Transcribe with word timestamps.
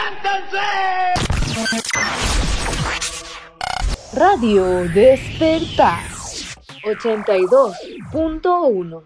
¡Levántense! 0.00 0.64
Radio 4.12 4.88
Despertar 4.88 6.00
82.1 6.84 9.04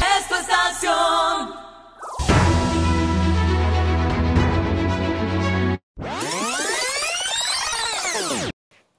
Es 0.00 0.28
tu 0.28 0.34
estación. 0.34 1.54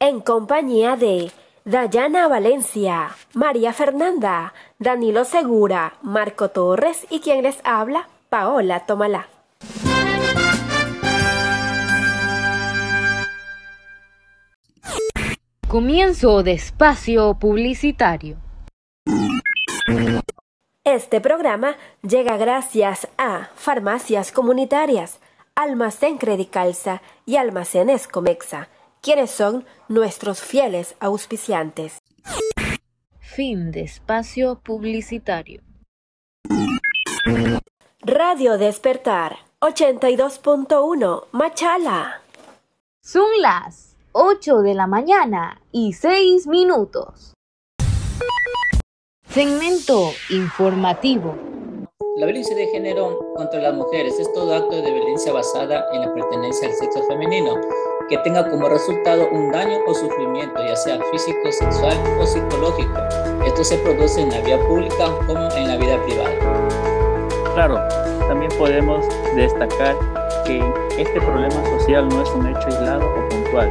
En 0.00 0.20
compañía 0.20 0.94
de 0.96 1.32
Dayana 1.64 2.28
Valencia, 2.28 3.10
María 3.34 3.72
Fernanda, 3.74 4.54
Danilo 4.78 5.24
Segura, 5.24 5.94
Marco 6.02 6.48
Torres 6.48 7.06
y 7.10 7.20
quien 7.20 7.42
les 7.42 7.60
habla, 7.64 8.08
Paola 8.28 8.80
Tomalá. 8.80 9.26
Comienzo 15.66 16.42
de 16.42 16.52
espacio 16.52 17.34
publicitario. 17.38 18.36
Este 20.84 21.20
programa 21.20 21.76
llega 22.02 22.36
gracias 22.36 23.08
a 23.18 23.50
Farmacias 23.54 24.32
Comunitarias, 24.32 25.20
Almacén 25.54 26.18
Credicalza 26.18 27.02
y 27.26 27.36
Almacenes 27.36 28.08
Comexa, 28.08 28.68
quienes 29.02 29.30
son 29.30 29.64
nuestros 29.88 30.40
fieles 30.40 30.96
auspiciantes. 31.00 31.98
Fin 33.18 33.70
de 33.70 33.82
espacio 33.82 34.60
publicitario. 34.60 35.62
Radio 38.02 38.58
Despertar 38.58 39.38
82.1 39.60 41.24
Machala. 41.32 42.22
Son 43.02 43.26
las 43.40 43.96
8 44.12 44.58
de 44.62 44.74
la 44.74 44.86
mañana 44.86 45.60
y 45.72 45.94
6 45.94 46.46
minutos. 46.46 47.34
Segmento 49.28 50.12
informativo. 50.30 51.34
La 52.18 52.26
violencia 52.26 52.54
de 52.54 52.68
género 52.68 53.34
contra 53.34 53.60
las 53.60 53.74
mujeres 53.74 54.16
es 54.20 54.32
todo 54.32 54.54
acto 54.54 54.80
de 54.80 54.92
violencia 54.92 55.32
basada 55.32 55.84
en 55.92 56.02
la 56.02 56.14
pertenencia 56.14 56.68
al 56.68 56.74
sexo 56.74 57.02
femenino 57.08 57.60
que 58.08 58.18
tenga 58.18 58.48
como 58.48 58.68
resultado 58.68 59.28
un 59.32 59.50
daño 59.50 59.76
o 59.88 59.92
sufrimiento, 59.92 60.64
ya 60.64 60.76
sea 60.76 61.00
físico, 61.10 61.50
sexual 61.50 61.98
o 62.20 62.24
psicológico. 62.24 62.96
Esto 63.44 63.64
se 63.64 63.76
produce 63.78 64.22
en 64.22 64.30
la 64.30 64.40
vía 64.40 64.58
pública 64.68 65.18
como 65.26 65.50
en 65.50 65.66
la 65.66 65.76
vida 65.76 66.00
privada. 66.04 66.77
Claro, 67.58 67.82
también 68.28 68.52
podemos 68.56 69.04
destacar 69.34 69.96
que 70.46 70.62
este 70.96 71.20
problema 71.20 71.56
social 71.76 72.08
no 72.08 72.22
es 72.22 72.30
un 72.30 72.46
hecho 72.46 72.68
aislado 72.68 73.04
o 73.04 73.28
puntual, 73.28 73.68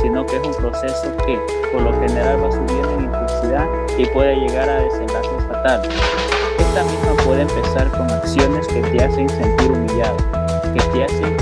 sino 0.00 0.24
que 0.24 0.36
es 0.38 0.46
un 0.46 0.54
proceso 0.54 1.14
que 1.26 1.38
por 1.70 1.82
lo 1.82 1.92
general 2.00 2.42
va 2.42 2.50
subiendo 2.50 2.92
en 2.92 3.04
intensidad 3.04 3.68
y 3.98 4.06
puede 4.06 4.36
llegar 4.36 4.66
a 4.70 4.80
desenlaces 4.80 5.44
fatales. 5.48 5.94
Esta 6.58 6.82
misma 6.84 7.12
puede 7.26 7.42
empezar 7.42 7.90
con 7.90 8.10
acciones 8.10 8.66
que 8.68 8.80
te 8.80 9.04
hacen 9.04 9.28
sentir 9.28 9.70
humillado, 9.70 10.16
que 10.72 10.80
te 10.94 11.04
hacen, 11.04 11.36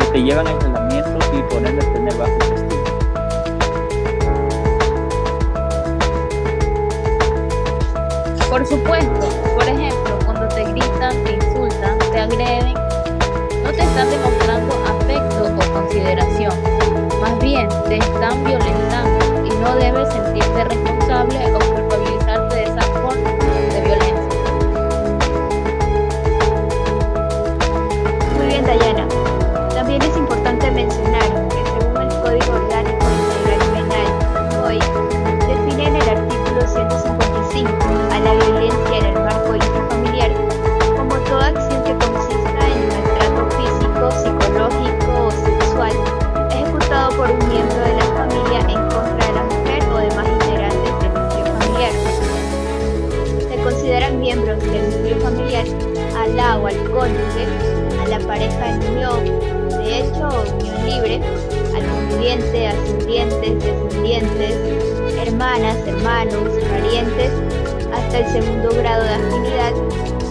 que 0.00 0.06
te 0.06 0.20
llevan 0.20 0.48
a 0.48 0.50
aislamiento 0.50 1.18
y 1.32 1.42
por 1.42 1.64
ende 1.64 1.86
tener 1.86 2.16
bajo 2.16 2.36
estima. 2.52 2.82
Por 8.50 8.66
supuesto, 8.66 9.28
por 9.54 9.62
ejemplo, 9.62 10.17
te 10.58 10.64
gritan, 10.64 11.22
te 11.22 11.34
insultan, 11.34 11.98
te 12.10 12.18
agreden, 12.18 12.74
no 13.62 13.70
te 13.70 13.80
están 13.80 14.10
demostrando 14.10 14.74
afecto 14.86 15.44
o 15.44 15.72
consideración, 15.72 16.52
más 17.20 17.38
bien 17.38 17.68
te 17.88 17.98
están 17.98 18.42
violentando 18.42 19.46
y 19.46 19.50
no 19.50 19.76
debes 19.76 20.08
sentirte 20.08 20.64
responsable 20.64 21.54
o 21.54 21.58
culpabilizarte 21.58 21.97
miembros 54.28 54.60
del 54.60 54.90
núcleo 54.90 55.20
familiar 55.20 55.64
al 56.14 56.36
la 56.36 56.66
al 56.66 56.90
cónyuge, 56.90 57.46
a 57.98 58.08
la 58.08 58.18
pareja 58.26 58.74
en 58.74 58.90
unión, 58.90 59.24
de 59.70 60.00
hecho 60.00 60.28
unión 60.60 60.68
libre, 60.84 61.18
al 61.74 61.82
conviviente, 61.88 62.66
ascendientes, 62.66 63.64
descendientes, 63.64 64.54
hermanas, 65.26 65.78
hermanos, 65.86 66.50
parientes, 66.68 67.32
hasta 67.90 68.18
el 68.18 68.26
segundo 68.30 68.68
grado 68.76 69.04
de 69.04 69.14
afinidad 69.14 69.72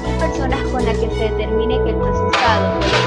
y 0.08 0.20
personas 0.20 0.62
con 0.72 0.86
las 0.86 0.96
que 1.00 1.10
se 1.10 1.32
determine 1.32 1.84
que 1.84 1.90
el 1.90 1.96
procesado 1.96 3.07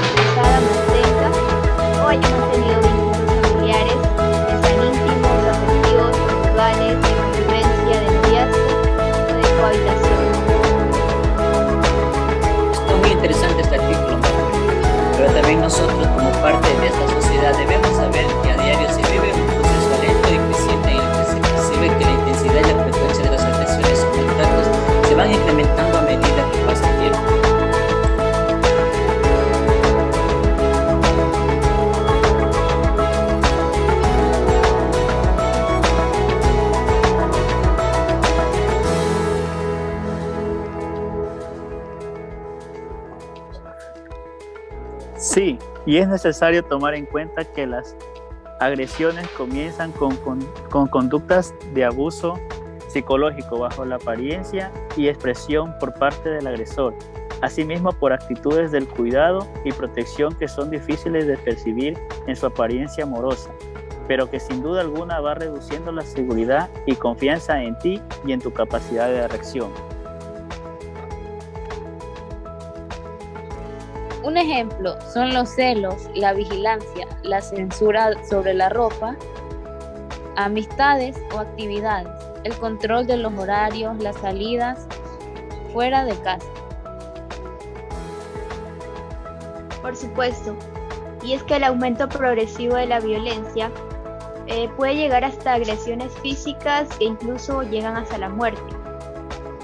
Sí, 45.33 45.57
y 45.85 45.95
es 45.97 46.09
necesario 46.09 46.61
tomar 46.63 46.93
en 46.93 47.05
cuenta 47.05 47.45
que 47.45 47.65
las 47.65 47.95
agresiones 48.59 49.25
comienzan 49.37 49.93
con, 49.93 50.15
con- 50.17 50.45
con 50.69 50.87
conductas 50.87 51.53
de 51.73 51.85
abuso 51.85 52.37
psicológico 52.89 53.57
bajo 53.59 53.85
la 53.85 53.95
apariencia 53.95 54.71
y 54.97 55.07
expresión 55.07 55.73
por 55.79 55.93
parte 55.93 56.27
del 56.29 56.47
agresor, 56.47 56.93
asimismo 57.41 57.93
por 57.93 58.11
actitudes 58.11 58.71
del 58.73 58.85
cuidado 58.89 59.47
y 59.63 59.71
protección 59.71 60.35
que 60.35 60.49
son 60.49 60.69
difíciles 60.69 61.25
de 61.25 61.37
percibir 61.37 61.97
en 62.27 62.35
su 62.35 62.47
apariencia 62.47 63.05
amorosa, 63.05 63.51
pero 64.09 64.29
que 64.29 64.41
sin 64.41 64.61
duda 64.61 64.81
alguna 64.81 65.21
va 65.21 65.33
reduciendo 65.35 65.93
la 65.93 66.01
seguridad 66.01 66.69
y 66.85 66.95
confianza 66.95 67.63
en 67.63 67.79
ti 67.79 68.01
y 68.25 68.33
en 68.33 68.41
tu 68.41 68.51
capacidad 68.51 69.07
de 69.07 69.25
reacción. 69.29 69.71
Un 74.23 74.37
ejemplo 74.37 74.95
son 75.11 75.33
los 75.33 75.49
celos, 75.49 76.07
la 76.13 76.33
vigilancia, 76.33 77.07
la 77.23 77.41
censura 77.41 78.11
sobre 78.29 78.53
la 78.53 78.69
ropa, 78.69 79.15
amistades 80.35 81.17
o 81.33 81.39
actividades, 81.39 82.13
el 82.43 82.55
control 82.57 83.07
de 83.07 83.17
los 83.17 83.33
horarios, 83.33 83.97
las 83.97 84.15
salidas 84.17 84.85
fuera 85.73 86.05
de 86.05 86.15
casa. 86.19 86.47
Por 89.81 89.95
supuesto, 89.95 90.55
y 91.23 91.33
es 91.33 91.41
que 91.43 91.55
el 91.55 91.63
aumento 91.63 92.07
progresivo 92.07 92.75
de 92.75 92.85
la 92.85 92.99
violencia 92.99 93.71
eh, 94.45 94.69
puede 94.77 94.95
llegar 94.95 95.23
hasta 95.25 95.53
agresiones 95.53 96.11
físicas 96.21 96.87
que 96.97 97.05
incluso 97.05 97.63
llegan 97.63 97.97
hasta 97.97 98.19
la 98.19 98.29
muerte. 98.29 98.61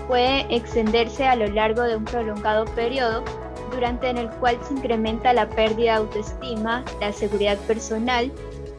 Puede 0.07 0.48
extenderse 0.56 1.27
a 1.27 1.36
lo 1.36 1.48
largo 1.48 1.83
de 1.83 1.95
un 1.95 2.06
prolongado 2.06 2.65
periodo 2.65 3.24
durante 3.71 4.09
en 4.09 4.17
el 4.17 4.29
cual 4.31 4.57
se 4.63 4.73
incrementa 4.73 5.33
la 5.33 5.49
pérdida 5.49 5.93
de 5.93 5.97
autoestima, 5.97 6.83
la 6.99 7.11
seguridad 7.11 7.57
personal, 7.59 8.31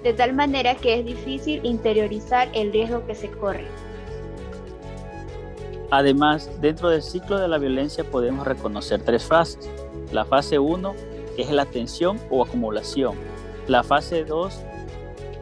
de 0.02 0.12
tal 0.12 0.32
manera 0.32 0.74
que 0.74 0.98
es 0.98 1.04
difícil 1.04 1.64
interiorizar 1.64 2.48
el 2.54 2.72
riesgo 2.72 3.04
que 3.06 3.14
se 3.14 3.30
corre. 3.30 3.66
Además, 5.90 6.50
dentro 6.60 6.90
del 6.90 7.02
ciclo 7.02 7.38
de 7.38 7.48
la 7.48 7.58
violencia 7.58 8.04
podemos 8.04 8.46
reconocer 8.46 9.02
tres 9.02 9.24
fases. 9.24 9.70
La 10.12 10.24
fase 10.24 10.58
1 10.58 10.94
es 11.38 11.50
la 11.50 11.64
tensión 11.64 12.20
o 12.30 12.44
acumulación. 12.44 13.14
La 13.66 13.82
fase 13.82 14.24
2 14.24 14.60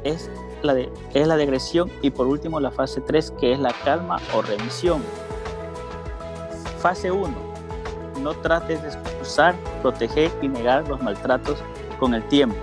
es 0.04 0.30
la 0.62 0.74
de, 0.74 0.90
es 1.14 1.26
la 1.26 1.36
de 1.36 1.42
agresión 1.42 1.90
y 2.02 2.10
por 2.10 2.26
último 2.26 2.60
la 2.60 2.70
fase 2.70 3.00
3 3.00 3.32
que 3.32 3.52
es 3.52 3.58
la 3.58 3.72
calma 3.84 4.20
o 4.34 4.42
remisión. 4.42 5.02
Fase 6.78 7.10
1. 7.10 7.34
No 8.22 8.34
trates 8.34 8.82
de 8.82 8.88
proteger 9.82 10.30
y 10.42 10.48
negar 10.48 10.88
los 10.88 11.02
maltratos 11.02 11.58
con 11.98 12.14
el 12.14 12.22
tiempo. 12.28 12.56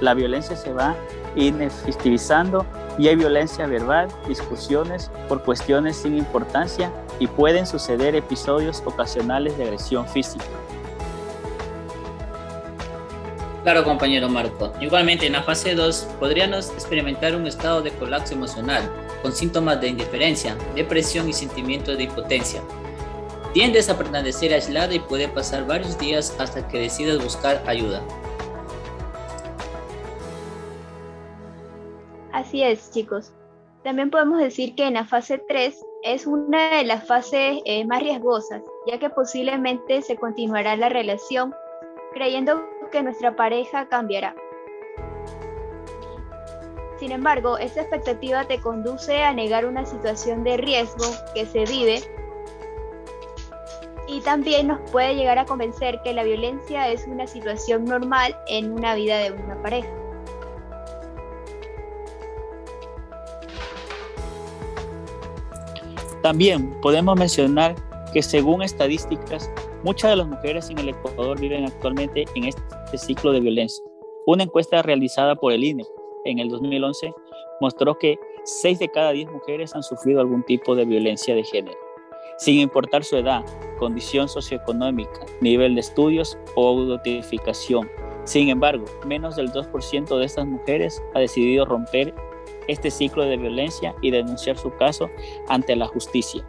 La 0.00 0.14
violencia 0.14 0.56
se 0.56 0.72
va 0.72 0.94
inefectivizando 1.36 2.66
y 2.98 3.08
hay 3.08 3.16
violencia 3.16 3.66
verbal, 3.66 4.08
discusiones 4.26 5.10
por 5.28 5.42
cuestiones 5.42 5.96
sin 5.96 6.16
importancia 6.16 6.92
y 7.18 7.26
pueden 7.26 7.66
suceder 7.66 8.14
episodios 8.14 8.82
ocasionales 8.84 9.56
de 9.56 9.64
agresión 9.64 10.06
física. 10.08 10.44
Claro, 13.62 13.84
compañero 13.84 14.28
Marco. 14.30 14.72
Igualmente, 14.80 15.26
en 15.26 15.34
la 15.34 15.42
fase 15.42 15.74
2 15.74 16.08
podríamos 16.18 16.70
experimentar 16.70 17.36
un 17.36 17.46
estado 17.46 17.82
de 17.82 17.90
colapso 17.90 18.32
emocional 18.32 18.90
con 19.22 19.32
síntomas 19.32 19.80
de 19.82 19.88
indiferencia, 19.88 20.56
depresión 20.74 21.28
y 21.28 21.34
sentimiento 21.34 21.94
de 21.94 22.04
impotencia. 22.04 22.62
Tiendes 23.52 23.90
a 23.90 23.98
permanecer 23.98 24.52
aislada 24.52 24.94
y 24.94 25.00
puede 25.00 25.26
pasar 25.28 25.66
varios 25.66 25.98
días 25.98 26.36
hasta 26.38 26.68
que 26.68 26.78
decidas 26.78 27.22
buscar 27.22 27.60
ayuda. 27.66 28.00
Así 32.32 32.62
es, 32.62 32.92
chicos. 32.92 33.32
También 33.82 34.10
podemos 34.10 34.38
decir 34.38 34.76
que 34.76 34.86
en 34.86 34.94
la 34.94 35.04
fase 35.04 35.38
3 35.48 35.84
es 36.04 36.26
una 36.26 36.76
de 36.76 36.84
las 36.84 37.06
fases 37.08 37.60
eh, 37.64 37.84
más 37.86 38.02
riesgosas, 38.02 38.62
ya 38.86 38.98
que 38.98 39.10
posiblemente 39.10 40.02
se 40.02 40.16
continuará 40.16 40.76
la 40.76 40.88
relación 40.88 41.52
creyendo 42.12 42.62
que 42.92 43.02
nuestra 43.02 43.34
pareja 43.34 43.88
cambiará. 43.88 44.36
Sin 46.98 47.12
embargo, 47.12 47.58
esta 47.58 47.80
expectativa 47.80 48.44
te 48.44 48.60
conduce 48.60 49.22
a 49.22 49.32
negar 49.32 49.64
una 49.64 49.86
situación 49.86 50.44
de 50.44 50.58
riesgo 50.58 51.06
que 51.34 51.46
se 51.46 51.64
vive 51.64 52.02
y 54.10 54.20
también 54.20 54.66
nos 54.66 54.80
puede 54.90 55.14
llegar 55.14 55.38
a 55.38 55.44
convencer 55.44 56.00
que 56.02 56.12
la 56.12 56.24
violencia 56.24 56.88
es 56.88 57.06
una 57.06 57.26
situación 57.28 57.84
normal 57.84 58.36
en 58.48 58.72
una 58.72 58.96
vida 58.96 59.18
de 59.18 59.30
una 59.30 59.60
pareja. 59.62 59.88
También 66.22 66.78
podemos 66.80 67.16
mencionar 67.16 67.76
que 68.12 68.22
según 68.22 68.62
estadísticas, 68.62 69.48
muchas 69.84 70.10
de 70.10 70.16
las 70.16 70.26
mujeres 70.26 70.68
en 70.70 70.78
el 70.78 70.88
Ecuador 70.88 71.38
viven 71.38 71.64
actualmente 71.64 72.24
en 72.34 72.44
este 72.44 72.98
ciclo 72.98 73.32
de 73.32 73.40
violencia. 73.40 73.82
Una 74.26 74.42
encuesta 74.42 74.82
realizada 74.82 75.36
por 75.36 75.52
el 75.52 75.62
INE 75.62 75.86
en 76.24 76.40
el 76.40 76.48
2011 76.48 77.14
mostró 77.60 77.96
que 77.96 78.18
6 78.44 78.80
de 78.80 78.88
cada 78.88 79.12
10 79.12 79.30
mujeres 79.30 79.74
han 79.74 79.82
sufrido 79.82 80.20
algún 80.20 80.42
tipo 80.42 80.74
de 80.74 80.84
violencia 80.84 81.34
de 81.34 81.44
género, 81.44 81.78
sin 82.40 82.58
importar 82.58 83.04
su 83.04 83.16
edad, 83.16 83.44
condición 83.78 84.26
socioeconómica, 84.26 85.26
nivel 85.42 85.74
de 85.74 85.82
estudios 85.82 86.38
o 86.54 86.68
autentificación. 86.68 87.88
Sin 88.24 88.48
embargo, 88.48 88.86
menos 89.06 89.36
del 89.36 89.52
2% 89.52 90.18
de 90.18 90.24
estas 90.24 90.46
mujeres 90.46 91.02
ha 91.14 91.20
decidido 91.20 91.66
romper 91.66 92.14
este 92.66 92.90
ciclo 92.90 93.24
de 93.24 93.36
violencia 93.36 93.94
y 94.00 94.10
denunciar 94.10 94.56
su 94.56 94.70
caso 94.70 95.10
ante 95.48 95.76
la 95.76 95.86
justicia. 95.86 96.46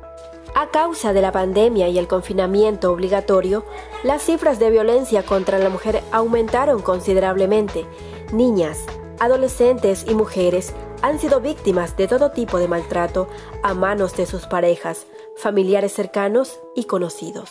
A 0.55 0.69
causa 0.69 1.11
de 1.11 1.21
la 1.21 1.33
pandemia 1.33 1.89
y 1.89 1.97
el 1.97 2.07
confinamiento 2.07 2.91
obligatorio, 2.91 3.65
las 4.03 4.21
cifras 4.23 4.59
de 4.59 4.69
violencia 4.69 5.23
contra 5.23 5.57
la 5.59 5.69
mujer 5.69 6.01
aumentaron 6.11 6.81
considerablemente. 6.81 7.85
Niñas, 8.31 8.85
adolescentes 9.19 10.05
y 10.07 10.15
mujeres 10.15 10.73
han 11.01 11.19
sido 11.19 11.41
víctimas 11.41 11.97
de 11.97 12.07
todo 12.07 12.31
tipo 12.31 12.59
de 12.59 12.67
maltrato 12.67 13.27
a 13.63 13.73
manos 13.73 14.15
de 14.15 14.25
sus 14.25 14.45
parejas, 14.45 15.07
familiares 15.41 15.93
cercanos 15.93 16.59
y 16.75 16.85
conocidos. 16.85 17.49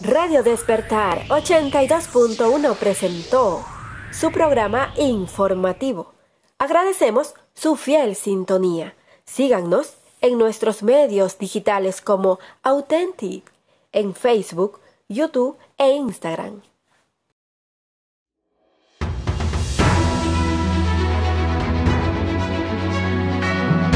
Radio 0.00 0.42
Despertar 0.42 1.26
82.1 1.28 2.76
presentó 2.76 3.64
su 4.12 4.30
programa 4.30 4.92
informativo. 4.96 6.12
Agradecemos 6.58 7.34
su 7.54 7.76
fiel 7.76 8.16
sintonía. 8.16 8.94
Síganos 9.24 9.94
en 10.20 10.38
nuestros 10.38 10.82
medios 10.82 11.38
digitales 11.38 12.00
como 12.00 12.38
Authentic, 12.62 13.50
en 13.92 14.14
Facebook, 14.14 14.80
YouTube 15.08 15.56
e 15.78 15.92
Instagram. 15.92 16.62